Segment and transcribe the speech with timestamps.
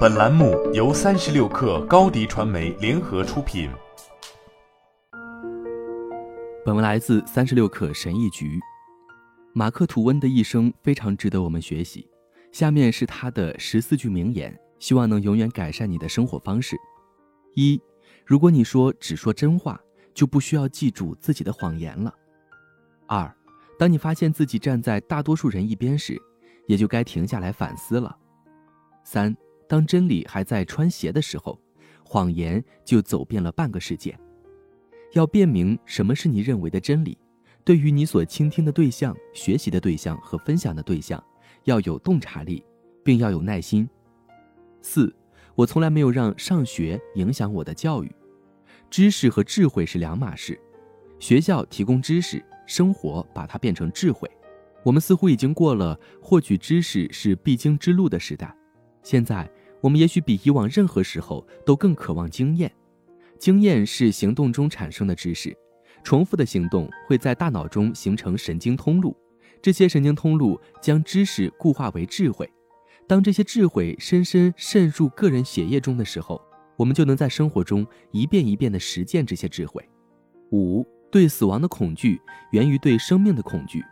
[0.00, 3.70] 本栏目由三十六氪高低传媒联合出品。
[6.64, 8.60] 本文来自三十六氪神译局。
[9.54, 12.06] 马克·吐温的一生非常值得我们学习。
[12.52, 16.76] 下面是他的十四句名言，希望能永远改善你的生活方式。
[17.54, 17.80] 一，
[18.26, 19.80] 如果你说只说真话，
[20.12, 22.12] 就不需要记住自己的谎言了。
[23.06, 23.34] 二，
[23.78, 26.20] 当你发现自己站在大多数人一边时，
[26.66, 28.14] 也就该停下来反思了。
[29.02, 29.34] 三，
[29.70, 31.56] 当真理还在穿鞋的时候，
[32.02, 34.18] 谎言就走遍了半个世界。
[35.12, 37.16] 要辨明什么是你认为的真理，
[37.62, 41.22] 对于你所倾听的对象、学习的对象和分享的对象，
[41.66, 42.64] 要有洞察力，
[43.04, 43.88] 并要有耐心。
[44.82, 45.14] 四，
[45.54, 48.10] 我从来没有让上学影响我的教育。
[48.90, 50.58] 知识和智慧是两码事，
[51.20, 54.28] 学校提供知识，生活把它变成智慧。
[54.82, 58.52] 我们似乎已经过了获取知识是必经之路的时代，
[59.02, 59.48] 现在
[59.80, 62.70] 我们也许比以往任何时候都更渴望经验。
[63.38, 65.56] 经验是行动中产生的知识，
[66.04, 69.16] 重复的行动会在大脑中形成神经通路，
[69.62, 72.50] 这些神经通路将知识固化为智慧。
[73.06, 76.40] 当这些智慧深深渗入个人血液中的时候，
[76.76, 79.82] 我们就能在生活中一遍一遍地实践这些智慧。
[80.52, 82.20] 五，对死亡的恐惧
[82.52, 83.82] 源于对生命的恐惧。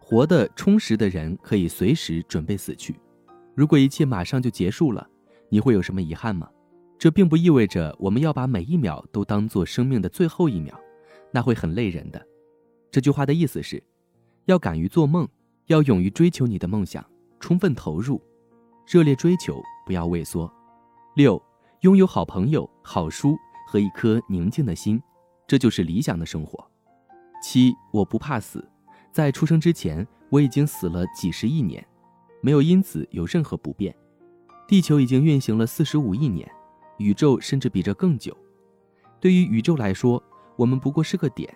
[0.00, 2.94] 活得充实的人可以随时准备死去。
[3.54, 5.06] 如果一切马上就结束了，
[5.48, 6.48] 你会有什么遗憾吗？
[6.98, 10.78] 这并不意味着我们要把每一秒都当做生命的最后一秒，
[11.30, 12.20] 那会很累人的。
[12.90, 13.82] 这句话的意思是，
[14.46, 15.28] 要敢于做梦，
[15.66, 17.04] 要勇于追求你的梦想，
[17.38, 18.20] 充分投入，
[18.86, 20.52] 热烈追求，不要畏缩。
[21.14, 21.40] 六，
[21.82, 23.36] 拥有好朋友、好书
[23.68, 25.00] 和一颗宁静的心，
[25.46, 26.68] 这就是理想的生活。
[27.40, 28.68] 七，我不怕死。
[29.12, 31.86] 在出生之前，我已经死了几十亿年，
[32.42, 33.94] 没有因此有任何不便。
[34.68, 36.46] 地球已经运行了四十五亿年，
[36.98, 38.36] 宇宙甚至比这更久。
[39.18, 40.22] 对于宇宙来说，
[40.56, 41.52] 我们不过是个点，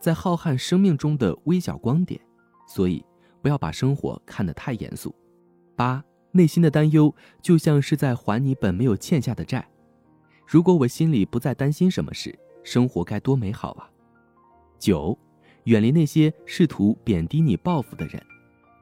[0.00, 2.20] 在浩瀚生命中的微小光点。
[2.66, 3.04] 所以，
[3.40, 5.14] 不要把生活看得太严肃。
[5.76, 9.64] 八，内心的担忧就像是在还你本没有欠下的债。
[10.44, 13.88] 如果我心里不再担心什么事，生活该多美好啊！
[14.80, 15.16] 九。
[15.64, 18.20] 远离那些试图贬低你、报复的人。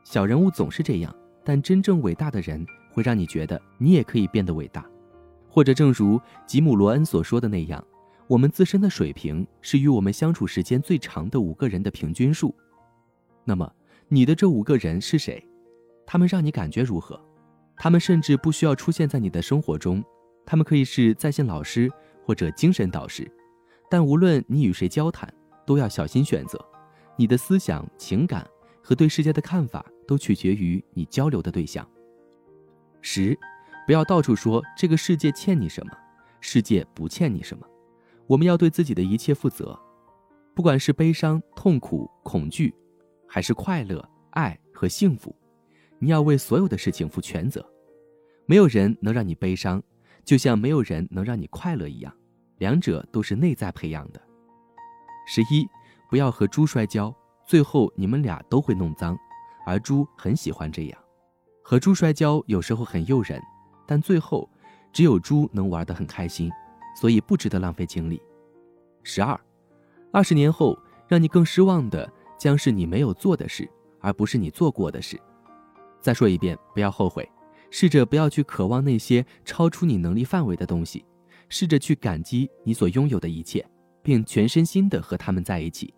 [0.05, 1.13] 小人物总是这样，
[1.47, 4.85] 但真正伟大的人会让你觉得你也可以变得伟大。
[5.49, 7.83] 或者，正如吉姆·罗恩所说的那样，
[8.27, 12.53] 我们自身的水平是与我们相处时间最长的五个人的平均数。
[13.45, 13.73] 那么，
[14.09, 15.41] 你的这五个人是谁？
[16.05, 17.19] 他们让你感觉如何？
[17.77, 20.03] 他们甚至不需要出现在你的生活中，
[20.45, 21.89] 他们可以是在线老师
[22.25, 23.31] 或者精神导师。
[23.89, 25.33] 但无论你与谁交谈，
[25.65, 26.59] 都要小心选择。
[27.17, 28.45] 你的思想、情感
[28.83, 31.87] 和对世界的看法都取决于你交流的对象。
[33.01, 33.39] 十，
[33.87, 35.93] 不要到处说这个世界欠你什么，
[36.41, 37.67] 世界不欠你什么。
[38.27, 39.79] 我们要对自己的一切负责，
[40.55, 42.75] 不管是悲伤、痛苦、恐惧，
[43.27, 45.35] 还是快乐、爱和幸福，
[45.99, 47.65] 你要为所有的事情负全责。
[48.47, 49.83] 没有人能让你悲伤，
[50.25, 52.13] 就像没有人能让你快乐一样，
[52.59, 54.21] 两者都是内在培养的。
[55.27, 55.67] 十一。
[56.09, 57.13] 不要和猪摔跤，
[57.49, 59.19] 最后你们俩都会弄脏，
[59.67, 60.99] 而猪很喜欢这样。
[61.63, 63.43] 和猪摔跤有时候很诱人，
[63.87, 64.49] 但最后
[64.93, 66.51] 只有猪能玩得很开心，
[66.99, 68.23] 所以不值得浪费精力。
[69.03, 69.39] 十二，
[70.13, 73.69] 二十年后让你更失望的将是你没有做的事，
[74.01, 75.21] 而不是你做过的事。
[76.01, 77.29] 再说一遍，不要后悔，
[77.71, 81.05] 试着不要去渴望那些超出你能力范围的东西，
[81.49, 83.63] 试着去感激你所拥有的一切。
[84.03, 85.93] 并全身心的和他们在一起，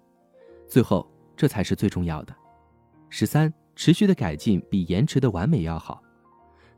[0.66, 1.06] 最后
[1.36, 2.34] 这才是最重要的。
[3.10, 6.02] 十三，持续的改进比延迟的完美要好。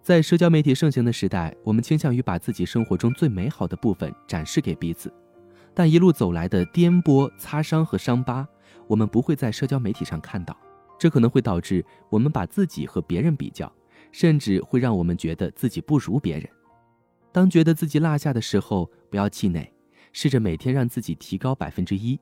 [0.03, 5.13] 在社交媒体盛行的时代，我们倾向于把自己生活中最美好的部分展示给彼此，
[5.75, 8.47] 但一路走来的颠簸、擦伤和伤疤，
[8.87, 10.57] 我们不会在社交媒体上看到。
[10.99, 13.71] 这可能会导致我们把自己和别人比较，
[14.13, 16.49] 甚至会让我们觉得自己不如别人。
[17.33, 19.73] 当觉得自己落下的时候，不要气馁。
[20.13, 22.19] 试着每天让自己提高百分之一，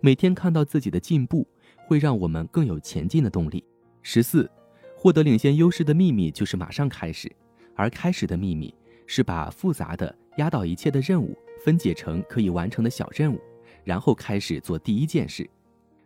[0.00, 1.48] 每天看到自己的进步，
[1.90, 3.64] 会让我们更有前进的动力。
[4.00, 4.48] 十四，
[4.96, 7.28] 获得领先优势的秘密就是马上开始，
[7.74, 8.72] 而开始的秘密
[9.08, 13.40] 是把复杂的、压倒一切的任务分解成可以完成的小任务，
[13.82, 15.50] 然后开始做第一件事。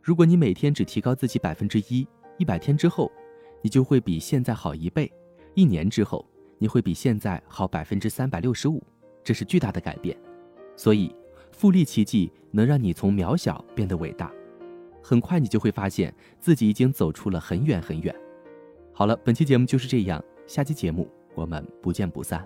[0.00, 2.08] 如果你每天只提高自己百分之一，
[2.38, 3.12] 一百天之后，
[3.60, 5.06] 你就会比现在好一倍；
[5.52, 6.26] 一年之后，
[6.56, 8.82] 你会比现在好百分之三百六十五，
[9.22, 10.16] 这是巨大的改变。
[10.76, 11.14] 所以。
[11.56, 14.28] 复利奇迹能让你从渺小变得伟大，
[15.04, 18.14] 很快你就会发现自己已经走出了很远很远。
[18.94, 22.42] 好了本期节目就是这样下期节目我们不见不散。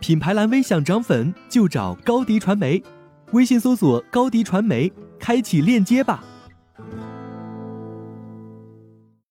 [0.00, 2.80] 品牌蓝 v 想涨粉就找高迪传媒。
[3.32, 6.24] 微信搜索高迪传媒开启链接吧。